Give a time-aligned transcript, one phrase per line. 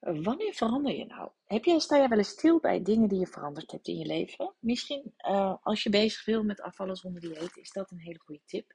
[0.00, 1.30] Wanneer verander je nou?
[1.44, 4.06] Heb je, sta je wel eens stil bij dingen die je veranderd hebt in je
[4.06, 4.54] leven?
[4.58, 8.42] Misschien uh, als je bezig wil met afvallen zonder dieet, is dat een hele goede
[8.44, 8.72] tip.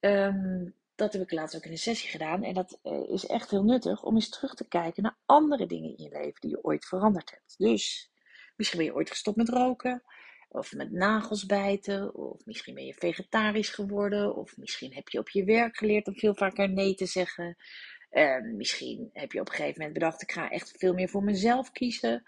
[0.00, 2.42] Um, dat heb ik laatst ook in een sessie gedaan.
[2.42, 5.96] En dat uh, is echt heel nuttig om eens terug te kijken naar andere dingen
[5.96, 7.54] in je leven die je ooit veranderd hebt.
[7.58, 8.10] Dus
[8.56, 10.02] misschien ben je ooit gestopt met roken.
[10.48, 12.14] Of met nagels bijten.
[12.14, 14.36] Of misschien ben je vegetarisch geworden.
[14.36, 17.56] Of misschien heb je op je werk geleerd om veel vaker nee te zeggen.
[18.56, 21.70] Misschien heb je op een gegeven moment bedacht: ik ga echt veel meer voor mezelf
[21.70, 22.22] kiezen.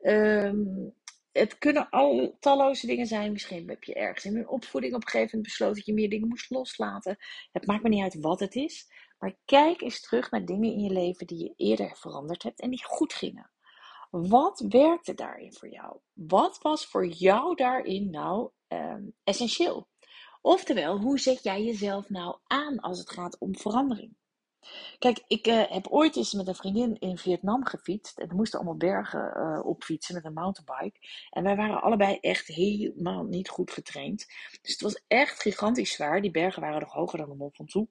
[0.00, 0.94] Um,
[1.32, 3.32] het kunnen al talloze dingen zijn.
[3.32, 6.10] Misschien heb je ergens in een opvoeding op een gegeven moment besloten dat je meer
[6.10, 7.16] dingen moest loslaten.
[7.52, 8.90] Het maakt me niet uit wat het is.
[9.18, 12.70] Maar kijk eens terug naar dingen in je leven die je eerder veranderd hebt en
[12.70, 13.50] die goed gingen.
[14.10, 15.98] Wat werkte daarin voor jou?
[16.12, 19.88] Wat was voor jou daarin nou um, essentieel?
[20.40, 24.16] Oftewel, hoe zet jij jezelf nou aan als het gaat om verandering?
[24.98, 28.18] Kijk, ik uh, heb ooit eens met een vriendin in Vietnam gefietst.
[28.18, 30.98] En we moesten allemaal bergen uh, opfietsen met een mountainbike.
[31.30, 34.26] En wij waren allebei echt helemaal niet goed getraind.
[34.62, 36.20] Dus het was echt gigantisch zwaar.
[36.20, 37.90] Die bergen waren nog hoger dan de Mont Ventoux.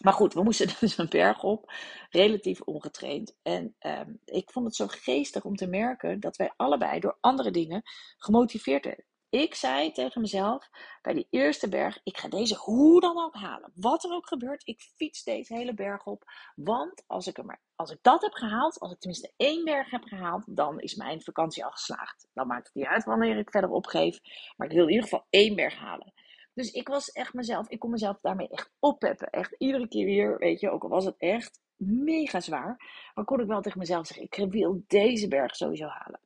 [0.00, 1.72] Maar goed, we moesten dus een berg op,
[2.10, 3.36] relatief ongetraind.
[3.42, 7.50] En um, ik vond het zo geestig om te merken dat wij allebei door andere
[7.50, 7.82] dingen
[8.16, 9.04] gemotiveerd.
[9.30, 10.70] Ik zei tegen mezelf
[11.02, 13.72] bij die eerste berg: ik ga deze hoe dan ook halen.
[13.74, 16.24] Wat er ook gebeurt, ik fiets deze hele berg op.
[16.54, 19.90] Want als ik, er maar, als ik dat heb gehaald, als ik tenminste één berg
[19.90, 22.28] heb gehaald, dan is mijn vakantie al geslaagd.
[22.32, 24.20] Dan maakt het niet uit wanneer ik verder opgeef.
[24.56, 26.12] Maar ik wil in ieder geval één berg halen.
[26.54, 29.30] Dus ik was echt mezelf, ik kon mezelf daarmee echt oppeppen.
[29.30, 33.10] Echt iedere keer weer, weet je, ook al was het echt mega zwaar.
[33.14, 36.20] Maar kon ik wel tegen mezelf zeggen: ik wil deze berg sowieso halen.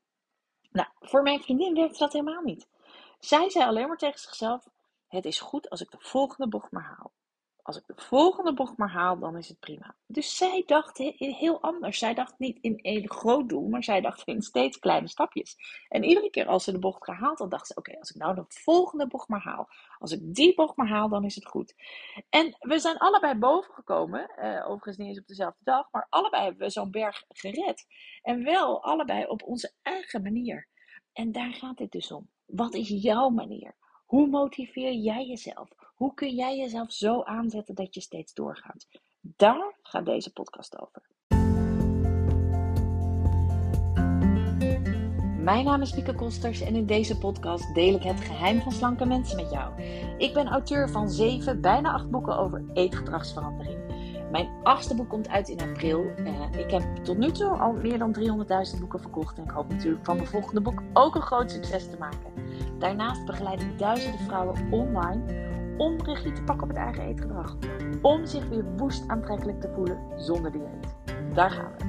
[0.71, 2.69] Nou, voor mijn vriendin werkte dat helemaal niet.
[3.21, 4.69] Zij zei alleen maar tegen zichzelf:
[5.09, 7.13] Het is goed als ik de volgende bocht maar haal.
[7.63, 9.95] Als ik de volgende bocht maar haal, dan is het prima.
[10.07, 11.99] Dus zij dacht heel anders.
[11.99, 15.57] Zij dacht niet in één groot doel, maar zij dacht in steeds kleine stapjes.
[15.89, 18.35] En iedere keer als ze de bocht gehaald had, dacht ze: Oké, als ik nou
[18.35, 19.69] de volgende bocht maar haal.
[19.99, 21.75] Als ik die bocht maar haal, dan is het goed.
[22.29, 24.31] En we zijn allebei boven gekomen.
[24.39, 27.87] Uh, overigens niet eens op dezelfde dag, maar allebei hebben we zo'n berg gered.
[28.23, 30.69] En wel allebei op onze eigen manier.
[31.21, 32.29] En daar gaat het dus om.
[32.47, 33.75] Wat is jouw manier?
[34.07, 35.69] Hoe motiveer jij jezelf?
[35.95, 38.87] Hoe kun jij jezelf zo aanzetten dat je steeds doorgaat?
[39.21, 41.09] Daar gaat deze podcast over.
[45.43, 49.07] Mijn naam is Mieke Kosters en in deze podcast deel ik het geheim van slanke
[49.07, 49.83] mensen met jou.
[50.19, 53.90] Ik ben auteur van zeven, bijna acht boeken over eetgedragsverandering.
[54.31, 56.13] Mijn achtste boek komt uit in april.
[56.19, 58.17] Uh, ik heb tot nu toe al meer dan
[58.75, 59.39] 300.000 boeken verkocht.
[59.39, 62.33] En ik hoop natuurlijk van mijn volgende boek ook een groot succes te maken.
[62.79, 65.49] Daarnaast begeleid ik duizenden vrouwen online
[65.79, 67.57] om regie te pakken op het eigen eetgedrag.
[68.03, 70.97] Om zich weer woest aantrekkelijk te voelen zonder dieet.
[71.35, 71.85] Daar gaan we.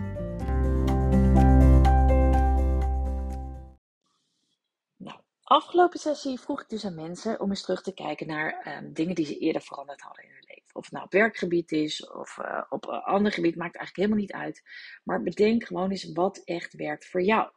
[4.97, 8.93] Nou, afgelopen sessie vroeg ik dus aan mensen om eens terug te kijken naar um,
[8.93, 10.40] dingen die ze eerder veranderd hadden.
[10.73, 14.17] Of het nou op werkgebied is of uh, op een ander gebied, maakt eigenlijk helemaal
[14.17, 14.61] niet uit.
[15.03, 17.51] Maar bedenk gewoon eens wat echt werkt voor jou.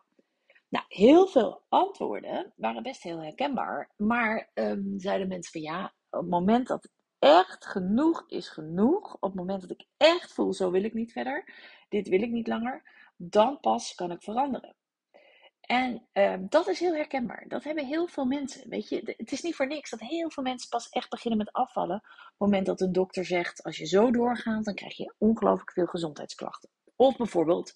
[0.69, 3.91] Nou, heel veel antwoorden waren best heel herkenbaar.
[3.97, 6.89] Maar um, zeiden mensen van ja, op het moment dat
[7.19, 11.13] echt genoeg is genoeg, op het moment dat ik echt voel, zo wil ik niet
[11.13, 11.55] verder,
[11.89, 12.83] dit wil ik niet langer,
[13.17, 14.77] dan pas kan ik veranderen.
[15.67, 17.45] En um, dat is heel herkenbaar.
[17.49, 18.69] Dat hebben heel veel mensen.
[18.69, 21.53] Weet je, het is niet voor niks dat heel veel mensen pas echt beginnen met
[21.53, 21.97] afvallen.
[21.97, 25.73] Op het moment dat een dokter zegt: als je zo doorgaat, dan krijg je ongelooflijk
[25.73, 26.71] veel gezondheidsklachten.
[26.97, 27.75] Of bijvoorbeeld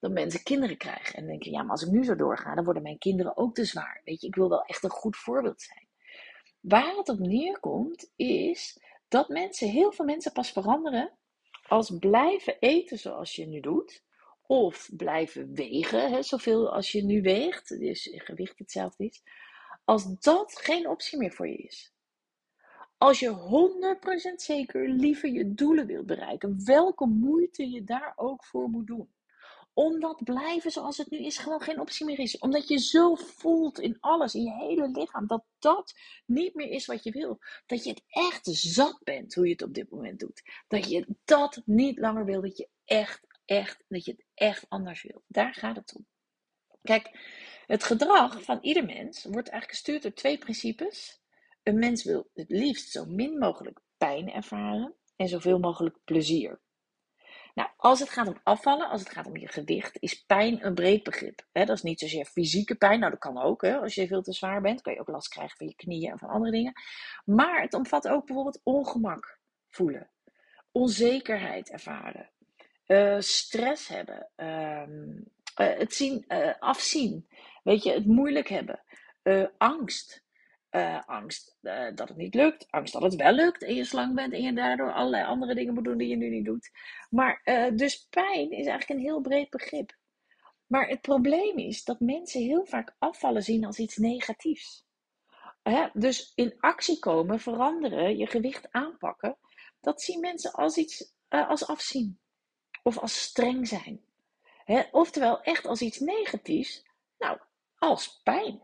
[0.00, 2.82] dat mensen kinderen krijgen en denken: ja, maar als ik nu zo doorga, dan worden
[2.82, 4.00] mijn kinderen ook te zwaar.
[4.04, 5.88] Weet je, ik wil wel echt een goed voorbeeld zijn.
[6.60, 11.18] Waar het op neerkomt, is dat mensen, heel veel mensen pas veranderen
[11.68, 14.02] als blijven eten zoals je nu doet.
[14.50, 19.22] Of blijven wegen, hè, zoveel als je nu weegt, dus gewicht hetzelfde is.
[19.84, 21.92] Als dat geen optie meer voor je is.
[22.98, 28.68] Als je 100% zeker liever je doelen wilt bereiken, welke moeite je daar ook voor
[28.68, 29.10] moet doen
[29.78, 32.38] omdat blijven zoals het nu is gewoon geen optie meer is.
[32.38, 35.94] Omdat je zo voelt in alles, in je hele lichaam, dat dat
[36.26, 37.38] niet meer is wat je wil.
[37.66, 40.42] Dat je het echt zat bent hoe je het op dit moment doet.
[40.68, 42.40] Dat je dat niet langer wil.
[42.40, 45.22] Dat je echt, echt, dat je het echt anders wil.
[45.26, 46.06] Daar gaat het om.
[46.82, 47.10] Kijk,
[47.66, 51.20] het gedrag van ieder mens wordt eigenlijk gestuurd door twee principes.
[51.62, 56.60] Een mens wil het liefst zo min mogelijk pijn ervaren en zoveel mogelijk plezier.
[57.54, 60.74] Nou, als het gaat om afvallen, als het gaat om je gewicht, is pijn een
[60.74, 61.46] breed begrip.
[61.52, 63.64] dat is niet zozeer fysieke pijn, nou dat kan ook.
[63.64, 66.18] als je veel te zwaar bent, kan je ook last krijgen van je knieën en
[66.18, 66.72] van andere dingen.
[67.24, 70.10] Maar het omvat ook bijvoorbeeld ongemak voelen,
[70.72, 72.30] onzekerheid ervaren,
[72.88, 75.10] uh, stress hebben, ehm,
[75.60, 77.28] uh, het zien, uh, afzien,
[77.62, 78.82] weet je, het moeilijk hebben,
[79.58, 80.26] angst.
[81.06, 81.58] angst
[81.94, 84.52] dat het niet lukt, angst dat het wel lukt en je slang bent en je
[84.52, 86.70] daardoor allerlei andere dingen moet doen die je nu niet doet.
[87.10, 87.40] Maar
[87.74, 89.96] dus pijn is eigenlijk een heel breed begrip.
[90.66, 94.86] Maar het probleem is dat mensen heel vaak afvallen zien als iets negatiefs.
[95.62, 95.88] Hè?
[95.92, 99.38] Dus in actie komen, veranderen, je gewicht aanpakken,
[99.80, 102.20] dat zien mensen als iets als afzien
[102.88, 104.00] of als streng zijn.
[104.90, 106.84] Oftewel echt als iets negatiefs,
[107.18, 107.38] nou,
[107.78, 108.60] als pijn.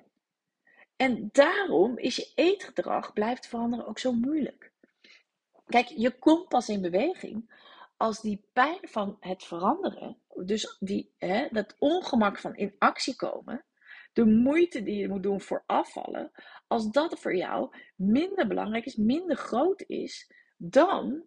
[0.96, 4.72] En daarom is je eetgedrag blijft veranderen ook zo moeilijk.
[5.66, 7.52] Kijk, je komt pas in beweging
[7.96, 11.14] als die pijn van het veranderen, dus die,
[11.50, 13.64] dat ongemak van in actie komen,
[14.12, 16.30] de moeite die je moet doen voor afvallen,
[16.66, 21.24] als dat voor jou minder belangrijk is, minder groot is dan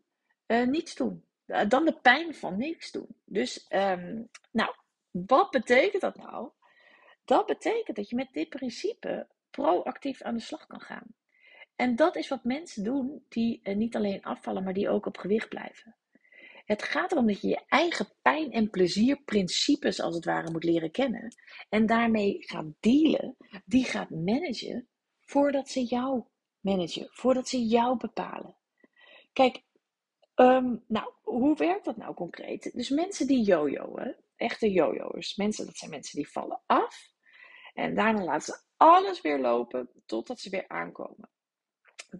[0.48, 1.27] uh, niets doen.
[1.48, 3.08] Uh, dan de pijn van niks doen.
[3.26, 4.76] Dus, um, nou,
[5.12, 6.50] wat betekent dat nou?
[7.26, 11.16] Dat betekent dat je met dit principe proactief aan de slag kan gaan.
[11.76, 15.18] En dat is wat mensen doen die uh, niet alleen afvallen, maar die ook op
[15.18, 15.96] gewicht blijven.
[16.66, 20.92] Het gaat erom dat je je eigen pijn- en plezierprincipes als het ware moet leren
[20.92, 21.36] kennen.
[21.70, 24.88] En daarmee gaat dealen, die gaat managen
[25.22, 26.24] voordat ze jou
[26.60, 28.56] managen, voordat ze jou bepalen.
[29.34, 29.64] Kijk,
[30.40, 32.72] um, nou, hoe werkt dat nou concreet?
[32.74, 37.16] Dus mensen die jojoen, echte jojo's, mensen, dat zijn mensen die vallen af
[37.74, 41.30] en daarna laten ze alles weer lopen totdat ze weer aankomen.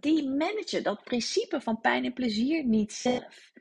[0.00, 3.52] Die managen dat principe van pijn en plezier niet zelf.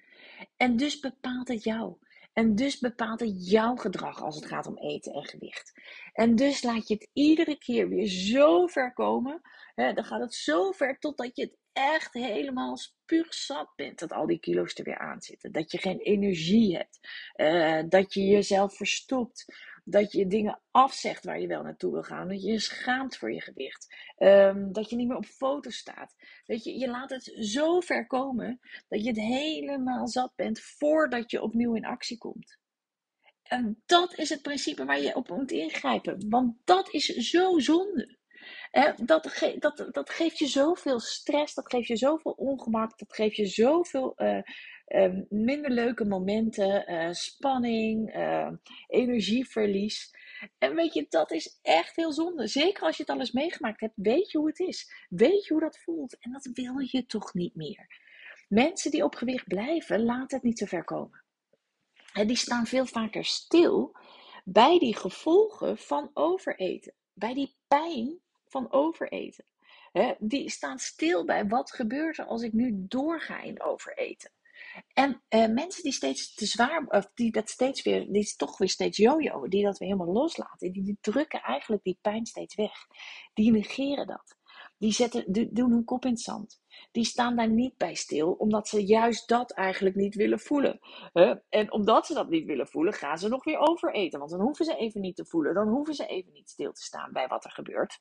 [0.57, 1.95] En dus bepaalt het jou.
[2.37, 5.73] En dus bepaalt het jouw gedrag als het gaat om eten en gewicht.
[6.13, 9.41] En dus laat je het iedere keer weer zo ver komen.
[9.75, 12.77] Hè, dan gaat het zo ver totdat je het echt helemaal
[13.29, 13.99] zat bent.
[13.99, 15.51] Dat al die kilo's er weer aan zitten.
[15.51, 16.99] Dat je geen energie hebt.
[17.35, 19.45] Uh, dat je jezelf verstopt
[19.89, 22.27] dat je dingen afzegt waar je wel naartoe wil gaan.
[22.27, 23.95] Dat je je schaamt voor je gewicht.
[24.17, 26.15] Um, dat je niet meer op foto staat.
[26.45, 31.31] Weet je, je laat het zo ver komen dat je het helemaal zat bent voordat
[31.31, 32.57] je opnieuw in actie komt.
[33.43, 36.29] En dat is het principe waar je op moet ingrijpen.
[36.29, 38.17] Want dat is zo zonde.
[39.05, 43.45] dat, dat, dat geeft je zoveel stress, dat geeft je zoveel ongemak, dat geeft je
[43.45, 44.41] zoveel uh,
[44.87, 48.55] uh, minder leuke momenten, uh, spanning, ehm,
[48.87, 50.15] energieverlies.
[50.57, 52.47] En weet je, dat is echt heel zonde.
[52.47, 55.05] Zeker als je het alles meegemaakt hebt, weet je hoe het is.
[55.09, 56.17] Weet je hoe dat voelt.
[56.19, 57.87] En dat wil je toch niet meer.
[58.47, 61.23] Mensen die op gewicht blijven, laten het niet zo ver komen.
[62.13, 63.95] En die staan veel vaker stil
[64.45, 66.93] bij die gevolgen van overeten.
[67.13, 69.45] Bij die pijn van overeten.
[70.19, 74.31] die staan stil bij wat gebeurt er als ik nu doorga in overeten.
[74.93, 78.69] En uh, mensen die steeds te zwaar, of die dat steeds weer, die toch weer
[78.69, 82.73] steeds jojo, die dat weer helemaal loslaten, die, die drukken eigenlijk die pijn steeds weg.
[83.33, 84.35] Die negeren dat.
[84.77, 86.61] Die zetten, doen hun kop in het zand.
[86.91, 90.79] Die staan daar niet bij stil, omdat ze juist dat eigenlijk niet willen voelen.
[91.49, 94.19] En omdat ze dat niet willen voelen, gaan ze nog weer overeten.
[94.19, 96.81] Want dan hoeven ze even niet te voelen, dan hoeven ze even niet stil te
[96.81, 97.99] staan bij wat er gebeurt.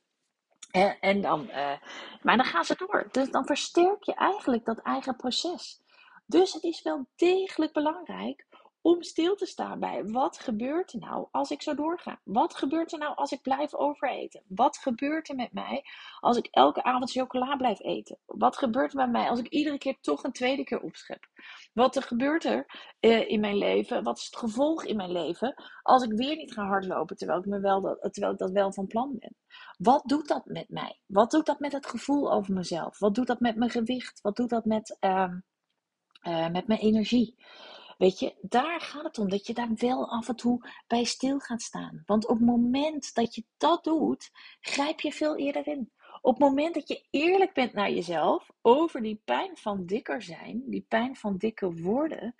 [1.00, 1.80] En dan, uh,
[2.22, 3.08] maar dan gaan ze door.
[3.10, 5.82] Dus dan versterk je eigenlijk dat eigen proces.
[6.26, 8.46] Dus het is wel degelijk belangrijk
[8.80, 12.20] om stil te staan bij wat gebeurt er nou als ik zo doorga?
[12.24, 14.42] Wat gebeurt er nou als ik blijf overeten?
[14.48, 15.84] Wat gebeurt er met mij
[16.20, 18.18] als ik elke avond chocola blijf eten?
[18.26, 21.26] Wat gebeurt er met mij als ik iedere keer toch een tweede keer opschep?
[21.72, 22.66] Wat er gebeurt er
[23.00, 24.02] uh, in mijn leven?
[24.02, 27.46] Wat is het gevolg in mijn leven als ik weer niet ga hardlopen terwijl ik,
[27.46, 29.36] me wel dat, terwijl ik dat wel van plan ben?
[29.78, 31.00] Wat doet dat met mij?
[31.06, 32.98] Wat doet dat met het gevoel over mezelf?
[32.98, 34.20] Wat doet dat met mijn gewicht?
[34.20, 35.32] Wat doet dat met, uh,
[36.26, 37.34] uh, met mijn energie?
[37.98, 41.38] Weet je, daar gaat het om dat je daar wel af en toe bij stil
[41.38, 42.02] gaat staan.
[42.06, 44.30] Want op het moment dat je dat doet,
[44.60, 45.90] grijp je veel eerder in.
[46.20, 50.62] Op het moment dat je eerlijk bent naar jezelf over die pijn van dikker zijn,
[50.66, 52.34] die pijn van dikker worden,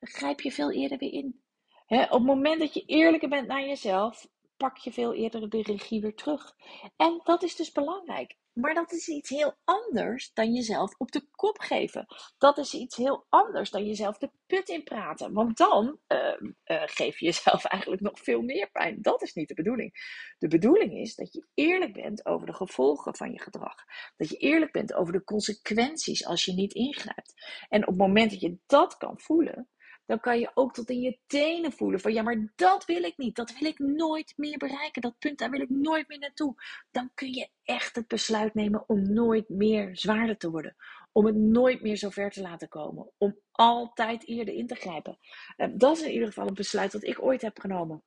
[0.00, 1.42] grijp je veel eerder weer in.
[1.86, 6.00] op het moment dat je eerlijker bent naar jezelf, pak je veel eerder de regie
[6.00, 6.56] weer terug.
[6.96, 8.36] En dat is dus belangrijk.
[8.60, 12.06] Maar dat is iets heel anders dan jezelf op de kop geven.
[12.38, 15.32] Dat is iets heel anders dan jezelf de put in praten.
[15.32, 16.18] Want dan uh,
[16.64, 19.02] uh, geef je jezelf eigenlijk nog veel meer pijn.
[19.02, 19.92] Dat is niet de bedoeling.
[20.38, 23.74] De bedoeling is dat je eerlijk bent over de gevolgen van je gedrag.
[24.16, 27.34] Dat je eerlijk bent over de consequenties als je niet ingrijpt.
[27.68, 29.68] En op het moment dat je dat kan voelen,
[30.08, 33.16] dan kan je ook tot in je tenen voelen van ja, maar dat wil ik
[33.16, 33.36] niet.
[33.36, 35.02] Dat wil ik nooit meer bereiken.
[35.02, 36.54] Dat punt, daar wil ik nooit meer naartoe.
[36.90, 40.76] Dan kun je echt het besluit nemen om nooit meer zwaarder te worden.
[41.12, 43.10] om het nooit meer zo ver te laten komen.
[43.18, 45.18] Om altijd eerder in te grijpen.
[45.56, 48.02] Uh, dat is in ieder geval een besluit dat ik ooit heb genomen.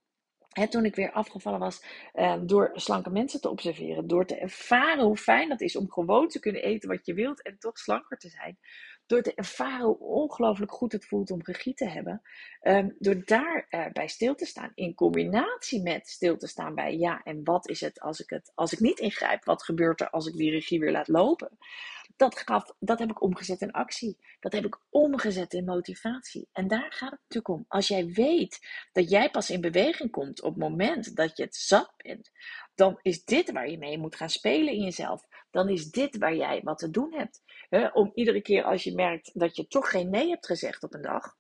[0.70, 4.08] Toen ik weer afgevallen was, uh, door slanke mensen te observeren.
[4.08, 7.42] Door te ervaren hoe fijn dat is om gewoon te kunnen eten wat je wilt
[7.42, 8.58] en toch slanker te zijn
[9.06, 12.22] door te ervaren hoe ongelooflijk goed het voelt om regie te hebben,
[12.62, 16.98] um, door daarbij uh, bij stil te staan, in combinatie met stil te staan bij
[16.98, 19.46] ja, en wat is het als ik, het, als ik niet ingrijp?
[19.46, 21.58] Wat gebeurt er als ik die regie weer laat lopen?
[22.16, 24.18] Dat, gaf, dat heb ik omgezet in actie.
[24.40, 26.50] Dat heb ik omgezet in motivatie.
[26.52, 27.66] En daar gaat het natuurlijk om.
[27.68, 28.60] Als jij weet
[28.92, 32.32] dat jij pas in beweging komt op het moment dat je het zat bent,
[32.76, 35.26] dan is dit waar je mee moet gaan spelen in jezelf.
[35.52, 37.42] Dan is dit waar jij wat te doen hebt.
[37.94, 41.02] om iedere keer als je merkt dat je toch geen nee hebt gezegd op een
[41.02, 41.36] dag,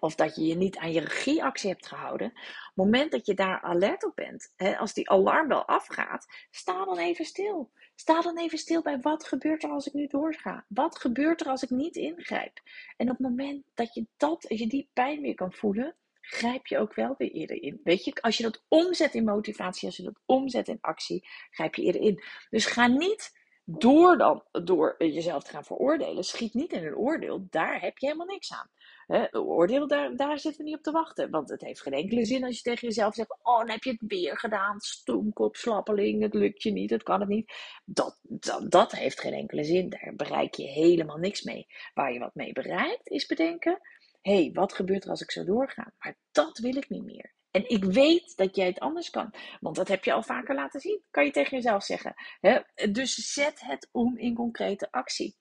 [0.00, 2.26] of dat je je niet aan je regieactie hebt gehouden.
[2.26, 6.98] Op het moment dat je daar alert op bent, als die alarmbel afgaat, sta dan
[6.98, 7.70] even stil.
[7.94, 10.64] Sta dan even stil bij wat gebeurt er als ik nu doorga?
[10.68, 12.60] Wat gebeurt er als ik niet ingrijp?
[12.96, 15.94] En op het moment dat je dat, je die pijn weer kan voelen,
[16.28, 17.80] grijp je ook wel weer eerder in.
[17.84, 21.74] Weet je, als je dat omzet in motivatie, als je dat omzet in actie, grijp
[21.74, 22.22] je eerder in.
[22.50, 23.32] Dus ga niet
[23.64, 26.24] door dan door jezelf te gaan veroordelen.
[26.24, 28.70] Schiet niet in een oordeel, daar heb je helemaal niks aan.
[29.06, 31.30] He, oordeel, daar, daar zitten we niet op te wachten.
[31.30, 33.90] Want het heeft geen enkele zin als je tegen jezelf zegt: Oh, dan heb je
[33.90, 34.80] het weer gedaan.
[34.80, 37.52] Stoemkop, slappeling, het lukt je niet, het kan het niet.
[37.84, 39.88] Dat, dat, dat heeft geen enkele zin.
[39.88, 41.66] Daar bereik je helemaal niks mee.
[41.94, 43.80] Waar je wat mee bereikt, is bedenken:
[44.26, 45.92] hey, wat gebeurt er als ik zo doorga?
[45.98, 47.34] Maar dat wil ik niet meer.
[47.50, 49.34] En ik weet dat jij het anders kan.
[49.60, 51.02] Want dat heb je al vaker laten zien.
[51.10, 52.14] Kan je tegen jezelf zeggen.
[52.40, 52.60] Hè?
[52.92, 55.36] Dus zet het om in concrete actie.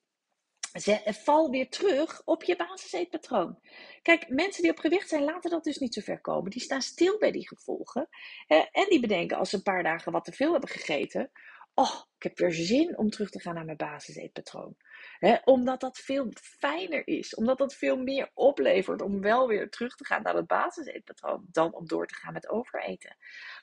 [1.05, 3.59] Val weer terug op je basiseetpatroon.
[4.01, 6.51] Kijk, mensen die op gewicht zijn, laten dat dus niet zo ver komen.
[6.51, 8.09] Die staan stil bij die gevolgen.
[8.47, 11.31] En die bedenken als ze een paar dagen wat te veel hebben gegeten.
[11.77, 14.75] Oh, ik heb weer zin om terug te gaan naar mijn basiseetpatroon.
[15.19, 17.35] He, omdat dat veel fijner is.
[17.35, 21.45] Omdat dat veel meer oplevert om wel weer terug te gaan naar het basiseetpatroon.
[21.51, 23.17] Dan om door te gaan met overeten.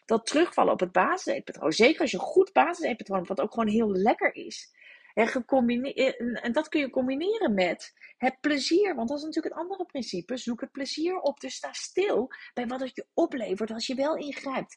[0.04, 1.72] Dat terugvallen op het basiseetpatroon.
[1.72, 4.72] Zeker als je een goed basiseetpatroon hebt, wat ook gewoon heel lekker is.
[5.14, 8.94] En, en dat kun je combineren met het plezier.
[8.94, 10.36] Want dat is natuurlijk het andere principe.
[10.36, 11.40] Zoek het plezier op.
[11.40, 14.76] Dus sta stil bij wat het je oplevert als je wel ingrijpt.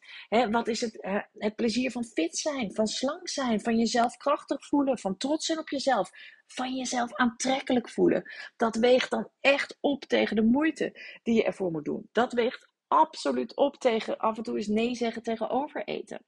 [0.50, 0.98] wat is het,
[1.34, 5.60] het plezier van fit zijn, van slank zijn, van jezelf krachtig voelen, van trots zijn
[5.60, 6.10] op jezelf,
[6.48, 8.32] van jezelf aantrekkelijk voelen.
[8.56, 12.10] Dat weegt dan echt op tegen de moeite die je ervoor moet doen.
[12.12, 16.26] Dat weegt absoluut op tegen af en toe eens nee zeggen tegen overeten.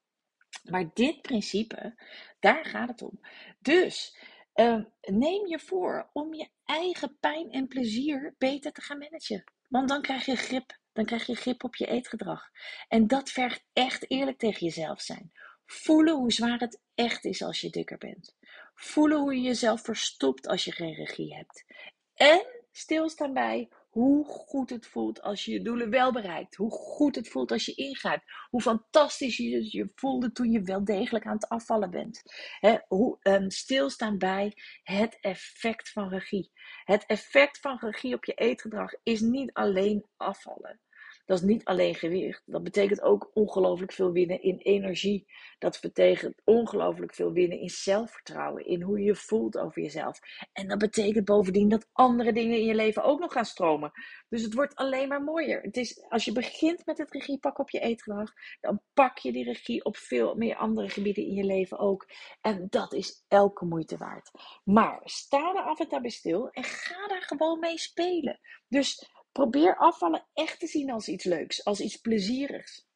[0.64, 2.02] Maar dit principe,
[2.40, 3.20] daar gaat het om.
[3.60, 4.18] Dus
[4.56, 9.44] uh, neem je voor om je eigen pijn en plezier beter te gaan managen.
[9.70, 10.80] Want dan krijg je grip.
[10.94, 12.50] Dan krijg je grip op je eetgedrag.
[12.88, 15.32] En dat vergt echt eerlijk tegen jezelf zijn.
[15.66, 18.36] Voelen hoe zwaar het echt is als je dikker bent.
[18.76, 21.66] Voelen hoe je jezelf verstopt als je geen regie hebt.
[22.14, 26.56] En stilstaan bij hoe goed het voelt als je je doelen wel bereikt.
[26.56, 28.24] Hoe goed het voelt als je ingrijpt.
[28.50, 32.22] Hoe fantastisch je je voelde toen je wel degelijk aan het afvallen bent.
[32.88, 36.51] hoe um, stilstaan bij het effect van regie.
[36.84, 40.80] Het effect van regie op je eetgedrag is niet alleen afvallen.
[41.28, 42.44] Dat is niet alleen gewicht.
[42.46, 45.28] Dat betekent ook ongelooflijk veel winnen in energie.
[45.60, 48.66] Dat betekent ongelooflijk veel winnen in zelfvertrouwen.
[48.66, 50.20] In hoe je je voelt over jezelf.
[50.54, 53.92] En dat betekent bovendien dat andere dingen in je leven ook nog gaan stromen.
[54.30, 55.62] Dus het wordt alleen maar mooier.
[55.62, 59.32] Het is, als je begint met het regie pakken op je eetgedrag, dan pak je
[59.32, 62.08] die regie op veel meer andere gebieden in je leven ook.
[62.42, 64.32] En dat is elke moeite waard.
[64.64, 68.40] Maar sta er af en toe bij stil en ga daar gewoon mee spelen.
[68.68, 72.88] Dus Probeer afvallen echt te zien als iets leuks, als iets plezierigs.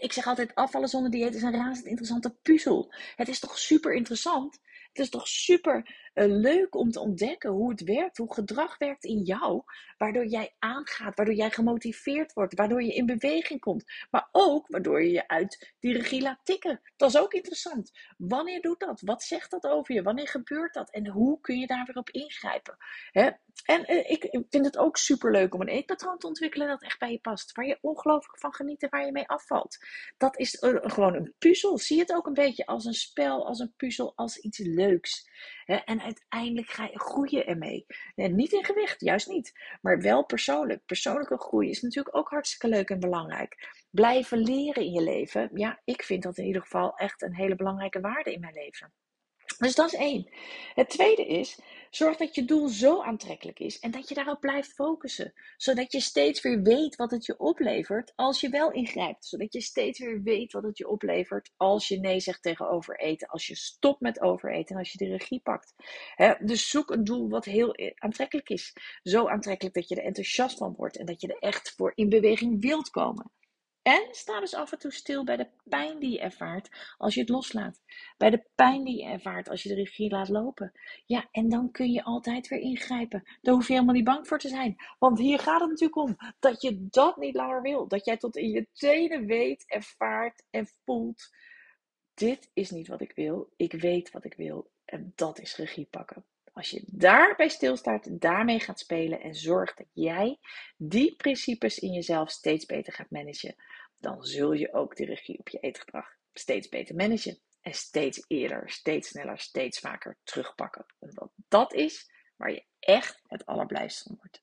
[0.00, 2.92] Ik zeg altijd, afvallen zonder dieet is een razend interessante puzzel.
[3.16, 4.58] Het is toch super interessant?
[4.88, 5.76] Het is toch super
[6.14, 9.62] uh, leuk om te ontdekken hoe het werkt, hoe gedrag werkt in jou,
[9.98, 15.02] waardoor jij aangaat, waardoor jij gemotiveerd wordt, waardoor je in beweging komt, maar ook waardoor
[15.02, 16.80] je je uit die regie laat tikken.
[16.96, 17.90] Dat is ook interessant.
[18.16, 19.00] Wanneer doet dat?
[19.00, 20.02] Wat zegt dat over je?
[20.02, 20.90] Wanneer gebeurt dat?
[20.90, 22.76] En hoe kun je daar weer op ingrijpen?
[23.10, 23.30] Hè?
[23.64, 26.98] En uh, ik vind het ook super leuk om een eetpatroon te ontwikkelen dat echt
[26.98, 29.76] bij je past, waar je ongelooflijk van geniet en waar je mee afvalt.
[30.16, 31.78] Dat is gewoon een puzzel.
[31.78, 35.30] Zie het ook een beetje als een spel, als een puzzel, als iets leuks.
[35.64, 37.86] En uiteindelijk ga je groeien ermee.
[38.14, 39.52] Niet in gewicht, juist niet.
[39.80, 40.84] Maar wel persoonlijk.
[40.86, 43.74] Persoonlijke groei is natuurlijk ook hartstikke leuk en belangrijk.
[43.90, 45.50] Blijven leren in je leven.
[45.54, 48.92] Ja, ik vind dat in ieder geval echt een hele belangrijke waarde in mijn leven.
[49.58, 50.28] Dus dat is één.
[50.74, 51.58] Het tweede is,
[51.90, 55.32] zorg dat je doel zo aantrekkelijk is en dat je daarop blijft focussen.
[55.56, 59.26] Zodat je steeds weer weet wat het je oplevert als je wel ingrijpt.
[59.26, 63.28] Zodat je steeds weer weet wat het je oplevert als je nee zegt tegen overeten.
[63.28, 65.74] Als je stopt met overeten en als je de regie pakt.
[66.40, 68.72] dus zoek een doel wat heel aantrekkelijk is.
[69.02, 72.08] Zo aantrekkelijk dat je er enthousiast van wordt en dat je er echt voor in
[72.08, 73.30] beweging wilt komen.
[73.86, 77.20] En sta dus af en toe stil bij de pijn die je ervaart als je
[77.20, 77.82] het loslaat.
[78.16, 80.72] Bij de pijn die je ervaart als je de regie laat lopen.
[81.04, 83.22] Ja, en dan kun je altijd weer ingrijpen.
[83.42, 84.76] Daar hoef je helemaal niet bang voor te zijn.
[84.98, 87.88] Want hier gaat het natuurlijk om dat je dat niet langer wil.
[87.88, 91.34] Dat jij tot in je tenen weet, ervaart en voelt.
[92.14, 93.52] Dit is niet wat ik wil.
[93.56, 94.70] Ik weet wat ik wil.
[94.84, 96.24] En dat is regie pakken.
[96.56, 100.38] Als je daarbij stilstaat, daarmee gaat spelen en zorgt dat jij
[100.76, 103.54] die principes in jezelf steeds beter gaat managen,
[103.98, 107.40] dan zul je ook de regie op je eetgedrag steeds beter managen.
[107.60, 110.86] En steeds eerder, steeds sneller, steeds vaker terugpakken.
[110.98, 114.42] Omdat dat is waar je echt het allerblijst van wordt.